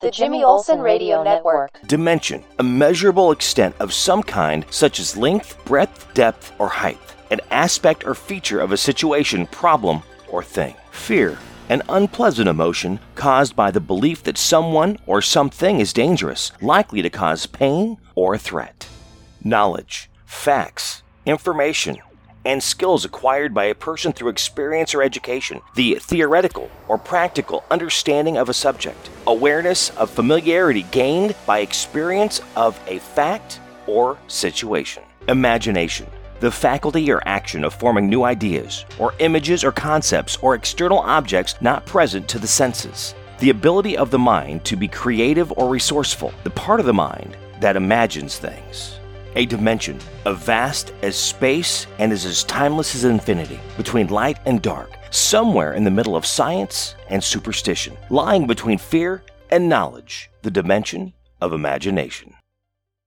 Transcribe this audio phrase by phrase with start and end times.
[0.00, 1.78] The Jimmy Olsen Radio Network.
[1.86, 6.98] Dimension, a measurable extent of some kind, such as length, breadth, depth, or height.
[7.30, 10.74] An aspect or feature of a situation, problem, or thing.
[10.90, 17.02] Fear, an unpleasant emotion caused by the belief that someone or something is dangerous, likely
[17.02, 18.88] to cause pain or threat.
[19.44, 21.98] Knowledge, facts, information,
[22.44, 28.36] and skills acquired by a person through experience or education, the theoretical or practical understanding
[28.36, 36.06] of a subject, awareness of familiarity gained by experience of a fact or situation, imagination,
[36.40, 41.54] the faculty or action of forming new ideas, or images or concepts or external objects
[41.60, 46.32] not present to the senses, the ability of the mind to be creative or resourceful,
[46.44, 48.99] the part of the mind that imagines things
[49.36, 54.62] a dimension as vast as space and is as timeless as infinity, between light and
[54.62, 60.50] dark, somewhere in the middle of science and superstition, lying between fear and knowledge, the
[60.50, 62.34] dimension of imagination.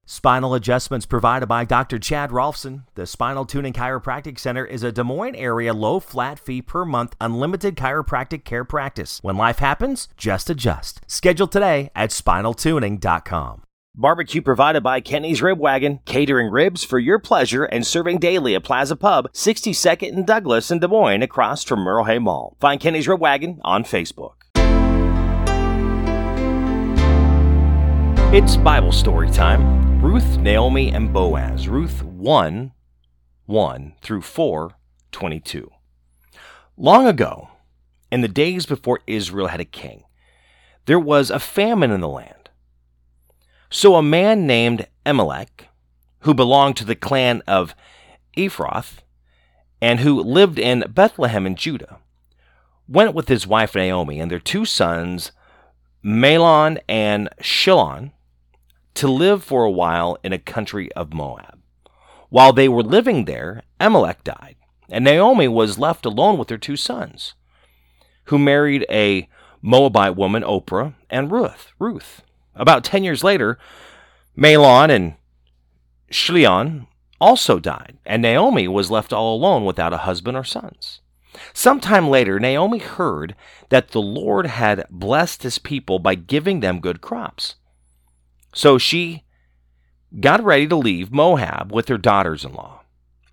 [0.06, 1.98] Spinal adjustments provided by Dr.
[1.98, 2.84] Chad Rolfson.
[2.96, 7.16] The Spinal Tuning Chiropractic Center is a Des Moines area low flat fee per month
[7.22, 9.20] unlimited chiropractic care practice.
[9.22, 11.00] When life happens, just adjust.
[11.08, 13.64] Schedule today at spinaltuning.com.
[13.96, 18.64] Barbecue provided by Kenny's Rib Wagon, catering ribs for your pleasure and serving daily at
[18.64, 22.58] Plaza Pub, 62nd and Douglas in Des Moines, across from Merle Hay Mall.
[22.60, 24.34] Find Kenny's Rib Wagon on Facebook.
[28.34, 30.02] It's Bible story time.
[30.02, 31.68] Ruth, Naomi, and Boaz.
[31.68, 32.72] Ruth 1
[33.46, 34.72] 1 through 4
[35.12, 35.70] 22.
[36.78, 37.50] Long ago,
[38.12, 40.06] in the days before Israel had a king,
[40.88, 42.43] there was a famine in the land.
[43.76, 45.68] So a man named Elimelech,
[46.20, 47.74] who belonged to the clan of
[48.38, 49.00] Ephrath,
[49.82, 51.98] and who lived in Bethlehem in Judah,
[52.88, 55.32] went with his wife Naomi and their two sons,
[56.06, 58.12] Mahlon and Chilion,
[58.94, 61.60] to live for a while in a country of Moab.
[62.30, 64.56] While they were living there, Elimelech died,
[64.88, 67.34] and Naomi was left alone with her two sons,
[68.26, 69.28] who married a
[69.64, 71.72] Moabite woman, Orpah, and Ruth.
[71.80, 72.22] Ruth.
[72.56, 73.58] About 10 years later,
[74.38, 75.16] Mahlon and
[76.12, 76.88] Chilion
[77.20, 81.00] also died, and Naomi was left all alone without a husband or sons.
[81.54, 83.36] Sometime later, Naomi heard
[83.70, 87.56] that the Lord had blessed his people by giving them good crops.
[88.54, 89.24] So she
[90.20, 92.82] got ready to leave Moab with her daughters in law.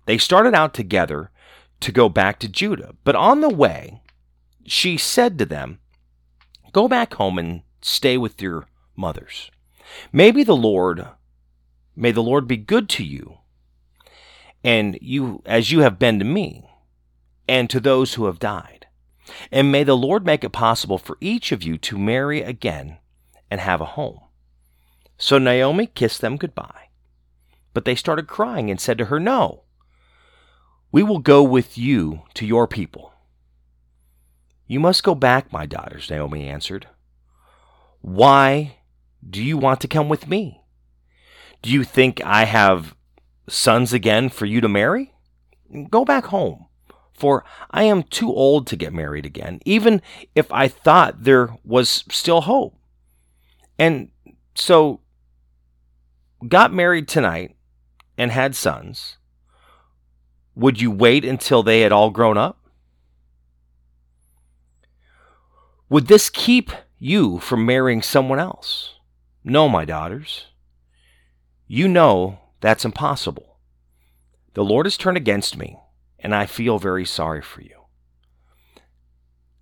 [0.05, 1.29] They started out together
[1.81, 4.01] to go back to Judah, but on the way,
[4.65, 5.79] she said to them,
[6.71, 8.65] Go back home and stay with your
[8.95, 9.51] mothers.
[10.11, 11.07] Maybe the Lord,
[11.95, 13.39] may the Lord be good to you,
[14.63, 16.69] and you as you have been to me,
[17.47, 18.87] and to those who have died.
[19.51, 22.97] And may the Lord make it possible for each of you to marry again
[23.49, 24.21] and have a home.
[25.17, 26.89] So Naomi kissed them goodbye.
[27.73, 29.63] But they started crying and said to her, No,
[30.91, 33.13] we will go with you to your people.
[34.67, 36.87] You must go back, my daughters, Naomi answered.
[38.01, 38.77] Why
[39.27, 40.63] do you want to come with me?
[41.61, 42.95] Do you think I have
[43.47, 45.13] sons again for you to marry?
[45.89, 46.65] Go back home,
[47.13, 50.01] for I am too old to get married again, even
[50.35, 52.75] if I thought there was still hope.
[53.77, 54.09] And
[54.55, 55.01] so,
[56.47, 57.55] got married tonight
[58.17, 59.17] and had sons.
[60.55, 62.57] Would you wait until they had all grown up?
[65.89, 68.95] Would this keep you from marrying someone else?
[69.43, 70.47] No, my daughters.
[71.67, 73.57] You know that's impossible.
[74.53, 75.77] The Lord has turned against me,
[76.19, 77.81] and I feel very sorry for you.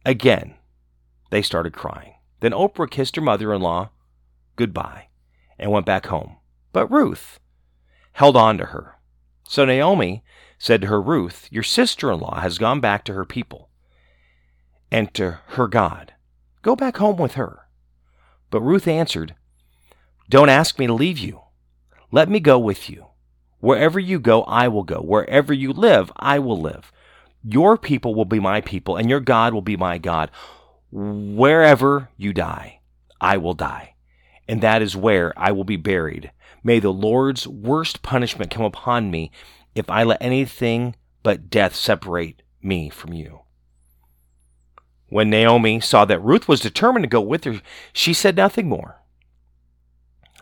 [0.05, 0.55] Again,
[1.29, 2.15] they started crying.
[2.39, 3.91] Then Orpah kissed her mother in law
[4.55, 5.07] goodbye
[5.57, 6.35] and went back home.
[6.73, 7.39] But Ruth
[8.13, 8.99] held on to her.
[9.43, 10.23] So Naomi
[10.57, 13.69] said to her, Ruth, your sister in law has gone back to her people
[14.91, 16.13] and to her God.
[16.61, 17.67] Go back home with her.
[18.51, 19.35] But Ruth answered,
[20.29, 21.41] don't ask me to leave you.
[22.11, 23.07] Let me go with you.
[23.59, 25.01] Wherever you go, I will go.
[25.01, 26.91] Wherever you live, I will live.
[27.43, 30.29] Your people will be my people, and your God will be my God.
[30.91, 32.79] Wherever you die,
[33.19, 33.95] I will die,
[34.47, 36.31] and that is where I will be buried.
[36.63, 39.31] May the Lord's worst punishment come upon me
[39.75, 43.41] if I let anything but death separate me from you.
[45.07, 47.61] When Naomi saw that Ruth was determined to go with her,
[47.93, 49.01] she said nothing more.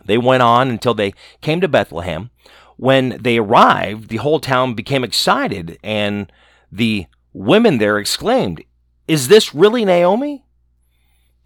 [0.04, 2.30] They went on until they came to Bethlehem.
[2.76, 6.30] When they arrived, the whole town became excited, and
[6.70, 8.62] the women there exclaimed,
[9.06, 10.44] Is this really Naomi?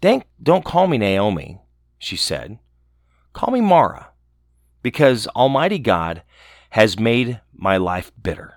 [0.01, 1.59] Don't, don't call me Naomi,
[1.97, 2.59] she said.
[3.33, 4.09] Call me Mara,
[4.81, 6.23] because Almighty God
[6.71, 8.55] has made my life bitter.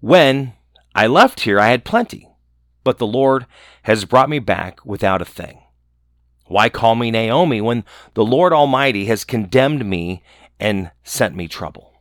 [0.00, 0.52] When
[0.94, 2.28] I left here, I had plenty,
[2.84, 3.46] but the Lord
[3.82, 5.60] has brought me back without a thing.
[6.48, 7.84] Why call me Naomi when
[8.14, 10.22] the Lord Almighty has condemned me
[10.58, 11.92] and sent me trouble?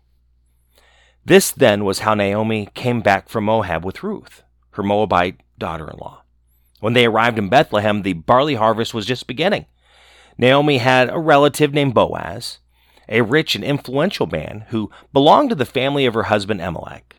[1.25, 5.97] This then was how Naomi came back from Moab with Ruth, her Moabite daughter in
[5.97, 6.23] law.
[6.79, 9.65] When they arrived in Bethlehem, the barley harvest was just beginning.
[10.37, 12.59] Naomi had a relative named Boaz,
[13.09, 17.15] a rich and influential man who belonged to the family of her husband Elimelech.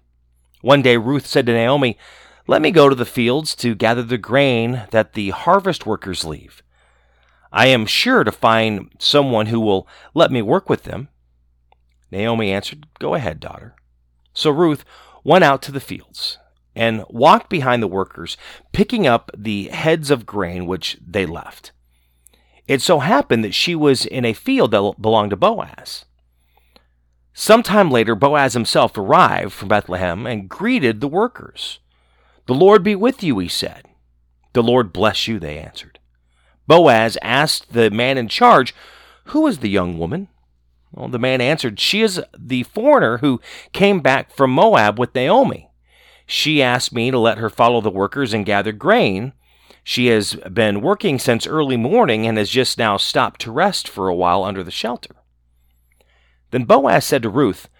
[0.62, 1.98] One day Ruth said to Naomi,
[2.46, 6.62] Let me go to the fields to gather the grain that the harvest workers leave.
[7.52, 11.08] I am sure to find someone who will let me work with them.
[12.10, 13.74] Naomi answered, Go ahead, daughter.
[14.32, 14.84] So Ruth
[15.24, 16.38] went out to the fields
[16.74, 18.36] and walked behind the workers,
[18.72, 21.72] picking up the heads of grain which they left.
[22.68, 26.04] It so happened that she was in a field that belonged to Boaz.
[27.32, 31.78] Some time later, Boaz himself arrived from Bethlehem and greeted the workers.
[32.46, 33.86] The Lord be with you, he said.
[34.52, 35.97] The Lord bless you, they answered.
[36.68, 38.74] Boaz asked the man in charge,
[39.24, 40.28] Who is the young woman?
[40.92, 43.40] Well, the man answered, She is the foreigner who
[43.72, 45.70] came back from Moab with Naomi.
[46.26, 49.32] She asked me to let her follow the workers and gather grain.
[49.82, 54.08] She has been working since early morning and has just now stopped to rest for
[54.08, 55.16] a while under the shelter.
[56.50, 57.70] Then Boaz said to Ruth,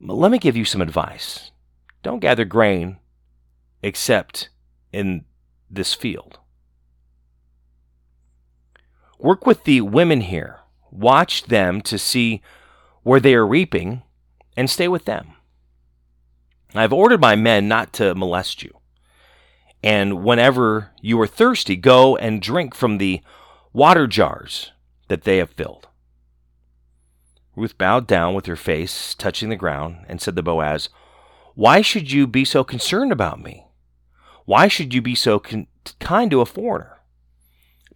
[0.00, 1.50] Let me give you some advice.
[2.02, 2.96] Don't gather grain
[3.82, 4.48] except
[4.92, 5.26] in
[5.70, 6.38] this field.
[9.18, 10.60] Work with the women here.
[10.90, 12.42] Watch them to see
[13.02, 14.02] where they are reaping
[14.56, 15.34] and stay with them.
[16.74, 18.76] I've ordered my men not to molest you.
[19.82, 23.20] And whenever you are thirsty, go and drink from the
[23.72, 24.72] water jars
[25.08, 25.88] that they have filled.
[27.54, 30.88] Ruth bowed down with her face touching the ground and said to Boaz,
[31.54, 33.66] Why should you be so concerned about me?
[34.44, 35.68] Why should you be so con-
[36.00, 36.98] kind to a foreigner?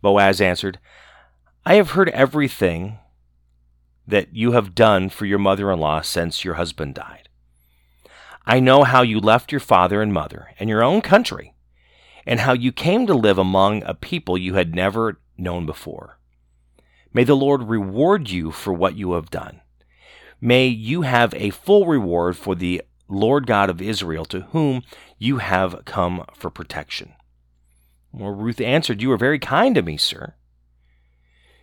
[0.00, 0.79] Boaz answered,
[1.64, 2.99] I have heard everything
[4.06, 7.28] that you have done for your mother in law since your husband died.
[8.46, 11.55] I know how you left your father and mother and your own country,
[12.25, 16.19] and how you came to live among a people you had never known before.
[17.12, 19.61] May the Lord reward you for what you have done.
[20.40, 24.82] May you have a full reward for the Lord God of Israel, to whom
[25.19, 27.14] you have come for protection.
[28.12, 30.34] Well, Ruth answered, You are very kind to me, sir.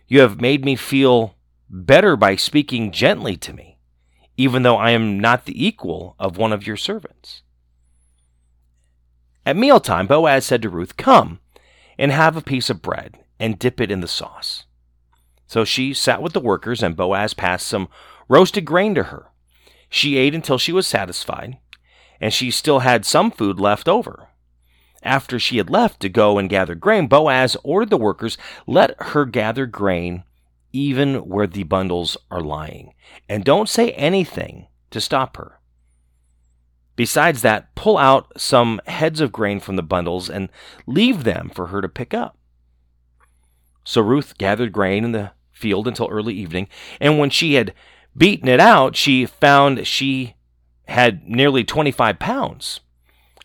[0.08, 1.34] You have made me feel
[1.68, 3.76] better by speaking gently to me
[4.36, 7.42] even though I am not the equal of one of your servants.
[9.44, 11.40] At mealtime, Boaz said to Ruth, Come
[11.98, 14.64] and have a piece of bread and dip it in the sauce.
[15.46, 17.88] So she sat with the workers, and Boaz passed some
[18.28, 19.26] roasted grain to her.
[19.88, 21.58] She ate until she was satisfied,
[22.20, 24.28] and she still had some food left over.
[25.06, 28.36] After she had left to go and gather grain, Boaz ordered the workers,
[28.66, 30.24] Let her gather grain
[30.72, 32.92] even where the bundles are lying.
[33.28, 35.60] And don't say anything to stop her.
[36.96, 40.48] Besides that, pull out some heads of grain from the bundles and
[40.86, 42.36] leave them for her to pick up.
[43.84, 46.68] So Ruth gathered grain in the field until early evening,
[47.00, 47.72] and when she had
[48.16, 50.34] beaten it out, she found she
[50.88, 52.80] had nearly 25 pounds.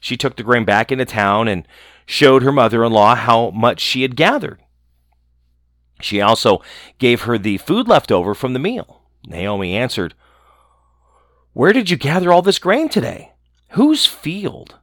[0.01, 1.65] She took the grain back into town and
[2.07, 4.59] showed her mother in law how much she had gathered.
[6.01, 6.61] She also
[6.97, 9.03] gave her the food left over from the meal.
[9.27, 10.15] Naomi answered,
[11.53, 13.33] Where did you gather all this grain today?
[13.69, 14.79] Whose field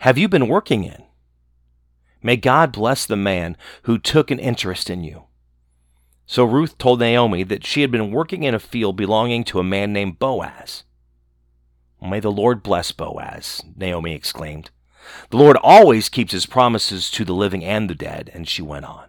[0.00, 1.02] have you been working in?
[2.22, 5.24] May God bless the man who took an interest in you.
[6.26, 9.64] So Ruth told Naomi that she had been working in a field belonging to a
[9.64, 10.84] man named Boaz.
[12.00, 14.70] May the Lord bless Boaz, Naomi exclaimed.
[15.30, 18.30] The Lord always keeps his promises to the living and the dead.
[18.34, 19.06] And she went on.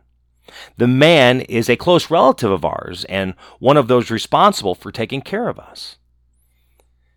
[0.78, 5.22] The man is a close relative of ours and one of those responsible for taking
[5.22, 5.98] care of us.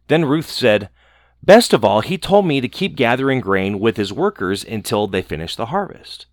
[0.09, 0.91] Then Ruth said,
[1.43, 5.23] Best of all, he told me to keep gathering grain with his workers until they
[5.23, 6.27] finish the harvest.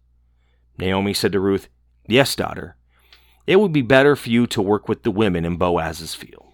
[0.78, 1.68] Naomi said to Ruth,
[2.08, 2.76] Yes, daughter,
[3.48, 6.49] it would be better for you to work with the women in Boaz's field.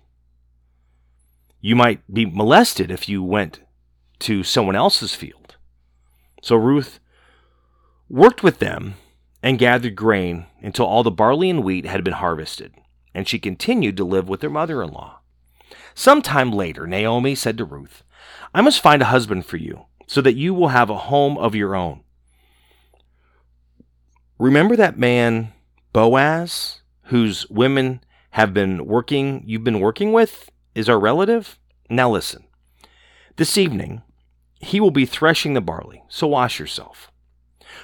[1.65, 3.61] You might be molested if you went
[4.19, 5.55] to someone else's field.
[6.43, 6.99] So Ruth
[8.07, 8.93] worked with them
[9.41, 12.75] and gathered grain until all the barley and wheat had been harvested,
[13.15, 15.21] and she continued to live with her mother in law.
[15.95, 18.03] Some time later, Naomi said to Ruth,
[18.53, 21.55] I must find a husband for you, so that you will have a home of
[21.55, 22.03] your own.
[24.37, 25.51] remember that man,
[25.93, 31.57] Boaz, whose women have been working, you've been working with, is our relative?
[31.89, 32.43] Now listen.
[33.37, 34.03] This evening,
[34.59, 37.11] he will be threshing the barley, so wash yourself.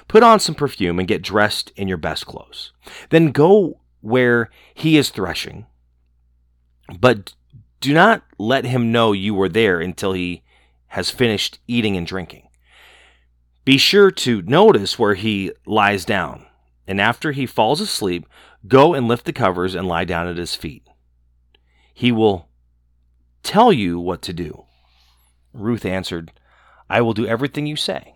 [0.08, 2.72] Put on some perfume and get dressed in your best clothes.
[3.10, 5.66] Then go where he is threshing,
[6.98, 7.34] but
[7.80, 10.42] do not let him know you were there until he
[10.88, 12.48] has finished eating and drinking.
[13.64, 16.46] Be sure to notice where he lies down,
[16.86, 18.26] and after he falls asleep,
[18.66, 20.86] go and lift the covers and lie down at his feet.
[21.94, 22.48] He will
[23.42, 24.64] tell you what to do.
[25.52, 26.32] Ruth answered,
[26.88, 28.14] I will do everything you say.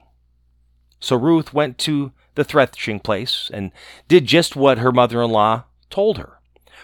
[1.00, 3.70] So Ruth went to the threshing place and
[4.08, 6.40] did just what her mother in law told her.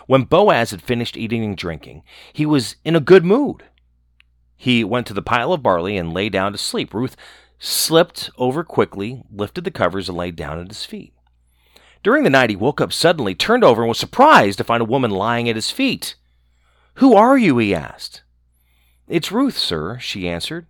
[0.06, 3.64] When Boaz had finished eating and drinking, he was in a good mood.
[4.56, 6.94] He went to the pile of barley and lay down to sleep.
[6.94, 7.16] Ruth
[7.58, 11.12] slipped over quickly, lifted the covers, and lay down at his feet.
[12.02, 14.86] During the night, he woke up suddenly, turned over, and was surprised to find a
[14.86, 16.16] woman lying at his feet.
[16.94, 17.58] Who are you?
[17.58, 18.22] he asked.
[19.12, 20.68] It's Ruth, sir, she answered.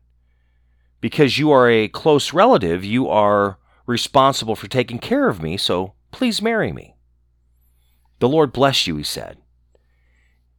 [1.01, 3.57] Because you are a close relative, you are
[3.87, 6.97] responsible for taking care of me, so please marry me.
[8.19, 9.39] The Lord bless you, he said.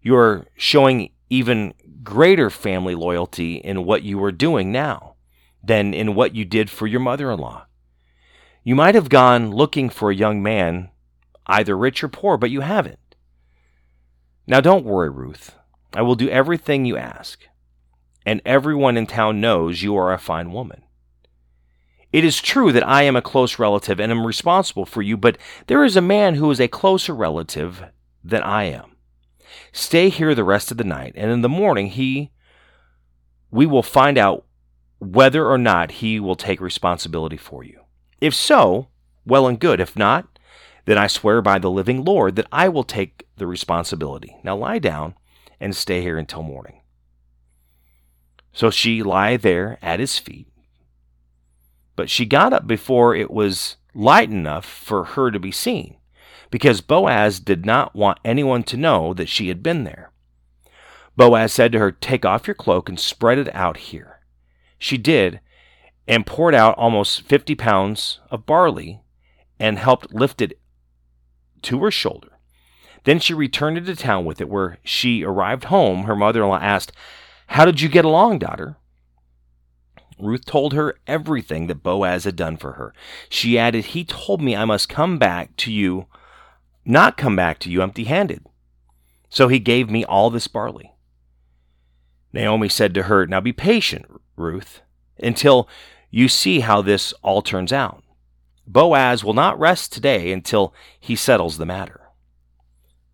[0.01, 1.73] You are showing even
[2.03, 5.15] greater family loyalty in what you are doing now
[5.61, 7.65] than in what you did for your mother in law.
[8.63, 10.89] You might have gone looking for a young man,
[11.47, 13.17] either rich or poor, but you haven't.
[14.47, 15.55] Now don't worry, Ruth.
[15.93, 17.45] I will do everything you ask,
[18.25, 20.83] and everyone in town knows you are a fine woman.
[22.11, 25.37] It is true that I am a close relative and am responsible for you, but
[25.67, 27.83] there is a man who is a closer relative
[28.23, 28.95] than I am.
[29.71, 32.31] Stay here the rest of the night, and in the morning he
[33.49, 34.45] we will find out
[34.99, 37.81] whether or not he will take responsibility for you.
[38.19, 38.87] If so,
[39.25, 39.79] well and good.
[39.79, 40.39] If not,
[40.85, 44.35] then I swear by the living Lord that I will take the responsibility.
[44.43, 45.15] Now lie down
[45.59, 46.81] and stay here until morning.
[48.53, 50.48] So she lay there at his feet.
[51.95, 55.98] But she got up before it was light enough for her to be seen,
[56.50, 60.12] because Boaz did not want anyone to know that she had been there.
[61.15, 64.19] Boaz said to her, Take off your cloak and spread it out here.
[64.79, 65.39] She did,
[66.07, 69.01] and poured out almost fifty pounds of barley
[69.60, 70.60] and helped lift it
[71.62, 72.39] to her shoulder.
[73.03, 74.50] Then she returned into town with it.
[74.50, 76.91] Where she arrived home, her mother in law asked,
[77.53, 78.77] How did you get along, daughter?
[80.17, 82.95] Ruth told her everything that Boaz had done for her.
[83.29, 86.07] She added, He told me I must come back to you,
[86.83, 88.48] not come back to you empty handed.
[89.29, 90.95] So he gave me all this barley.
[92.33, 94.81] Naomi said to her, Now be patient, Ruth,
[95.19, 95.69] until
[96.10, 98.03] you see how this all turns out.
[98.65, 102.01] Boaz will not rest today until he settles the matter.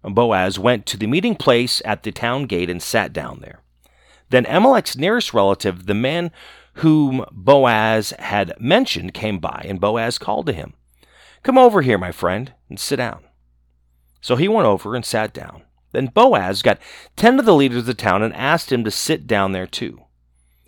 [0.01, 3.63] Boaz went to the meeting place at the town gate and sat down there.
[4.29, 6.31] Then Elimelech's nearest relative, the man
[6.75, 10.73] whom Boaz had mentioned, came by, and Boaz called to him,
[11.43, 13.23] Come over here, my friend, and sit down.
[14.21, 15.63] So he went over and sat down.
[15.91, 16.79] Then Boaz got
[17.15, 20.01] ten of the leaders of the town and asked him to sit down there too.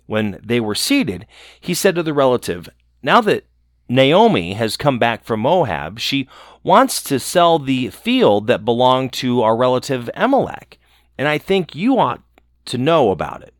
[0.06, 1.26] When they were seated,
[1.60, 2.68] he said to the relative,
[3.02, 3.46] Now that
[3.88, 6.28] Naomi has come back from Moab, she
[6.62, 10.78] wants to sell the field that belonged to our relative Elimelech,
[11.18, 12.22] and I think you ought
[12.66, 13.54] to know about it.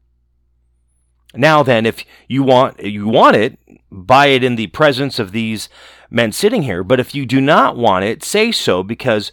[1.35, 3.59] Now then, if you want you want it,
[3.91, 5.69] buy it in the presence of these
[6.11, 6.85] men sitting here.
[6.85, 9.33] But if you do not want it, say so, because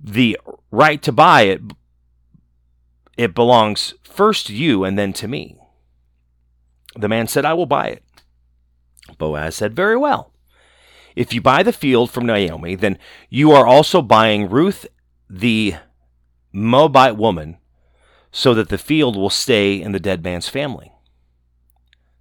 [0.00, 0.38] the
[0.70, 1.60] right to buy it
[3.16, 5.56] it belongs first to you and then to me.
[6.94, 8.02] The man said, I will buy it.
[9.18, 10.32] Boaz said, Very well.
[11.14, 12.98] If you buy the field from Naomi, then
[13.30, 14.86] you are also buying Ruth,
[15.30, 15.76] the
[16.52, 17.56] Moabite woman,
[18.36, 20.92] so that the field will stay in the dead man's family.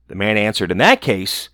[0.08, 1.50] The man answered, In that case,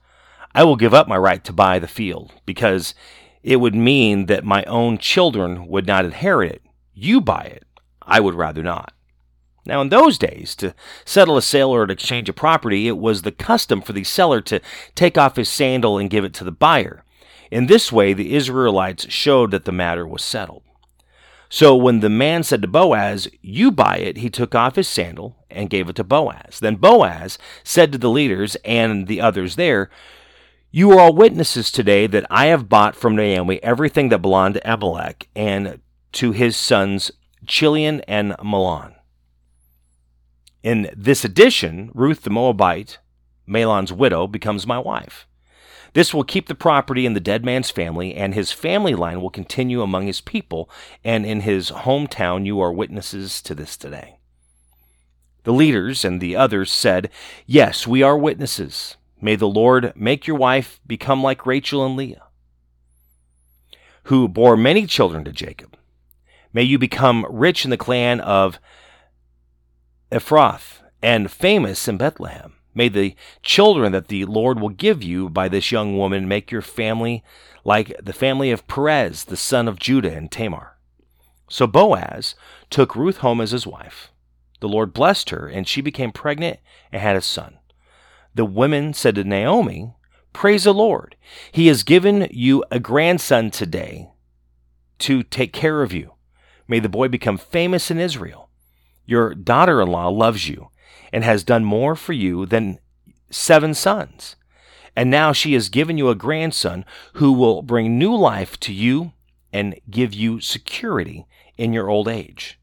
[0.53, 2.93] I will give up my right to buy the field, because
[3.41, 6.61] it would mean that my own children would not inherit it.
[6.93, 7.63] You buy it.
[8.03, 8.93] I would rather not.
[9.65, 10.75] Now, in those days, to
[11.05, 14.41] settle a sale or an exchange of property, it was the custom for the seller
[14.41, 14.61] to
[14.93, 17.03] take off his sandal and give it to the buyer.
[17.49, 20.61] In this way, the Israelites showed that the matter was settled.
[21.53, 25.35] So when the man said to Boaz, You buy it, he took off his sandal
[25.49, 26.61] and gave it to Boaz.
[26.61, 29.89] Then Boaz said to the leaders and the others there,
[30.71, 34.65] You are all witnesses today that I have bought from Naomi everything that belonged to
[34.65, 35.81] Elimelech and
[36.13, 37.11] to his sons
[37.45, 38.93] Chilion and Mahlon.
[40.63, 42.99] In this edition, Ruth the Moabite,
[43.45, 45.27] Mahlon's widow, becomes my wife.
[45.93, 49.29] This will keep the property in the dead man's family, and his family line will
[49.29, 50.69] continue among his people,
[51.03, 54.19] and in his hometown you are witnesses to this today.
[55.43, 57.09] The leaders and the others said,
[57.45, 58.95] Yes, we are witnesses.
[59.19, 62.23] May the Lord make your wife become like Rachel and Leah,
[64.03, 65.77] who bore many children to Jacob.
[66.53, 68.59] May you become rich in the clan of
[70.11, 72.53] Ephrath and famous in Bethlehem.
[72.73, 76.61] May the children that the Lord will give you by this young woman make your
[76.61, 77.23] family
[77.63, 80.77] like the family of Perez, the son of Judah and Tamar.
[81.49, 82.35] So Boaz
[82.69, 84.11] took Ruth home as his wife.
[84.61, 86.59] The Lord blessed her, and she became pregnant
[86.91, 87.57] and had a son.
[88.33, 89.93] The women said to Naomi,
[90.33, 91.17] Praise the Lord.
[91.51, 94.09] He has given you a grandson today
[94.99, 96.13] to take care of you.
[96.67, 98.49] May the boy become famous in Israel.
[99.05, 100.69] Your daughter in law loves you
[101.11, 102.79] and has done more for you than
[103.29, 104.35] seven sons.
[104.95, 109.13] And now she has given you a grandson who will bring new life to you
[109.53, 111.25] and give you security
[111.57, 112.59] in your old age.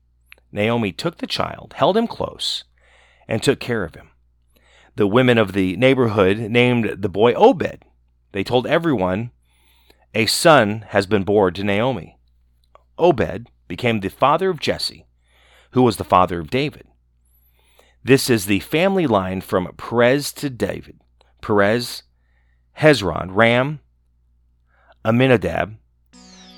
[0.53, 2.65] Naomi took the child, held him close,
[3.27, 4.11] and took care of him.
[4.97, 7.85] The women of the neighborhood named the boy Obed.
[8.33, 9.31] They told everyone,
[10.15, 12.19] A son has been born to Naomi.
[12.99, 15.07] Obed became the father of Jesse,
[15.73, 16.89] who was the father of David.
[18.09, 20.99] This is the family line from Perez to David.
[21.43, 22.05] Perez,
[22.79, 23.81] Hezron, Ram,
[25.05, 25.77] Amminadab,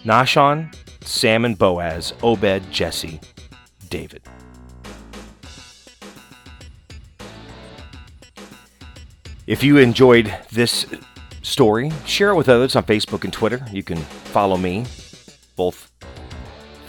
[0.05, 0.73] Nahshon,
[1.05, 3.19] Salmon Boaz, Obed, Jesse,
[3.89, 4.23] David.
[9.49, 10.87] If you enjoyed this
[11.43, 13.61] story, share it with others on Facebook and Twitter.
[13.73, 14.87] You can follow me,
[15.57, 15.91] both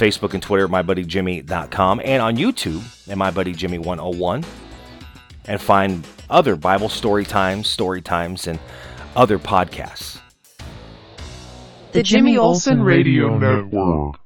[0.01, 4.43] Facebook and Twitter at mybuddyjimmy.com and on YouTube at mybuddyjimmy101
[5.45, 8.57] and find other Bible story times, story times, and
[9.15, 10.19] other podcasts.
[11.91, 14.20] The Jimmy Olsen Radio Network.